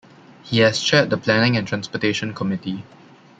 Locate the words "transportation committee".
1.67-2.83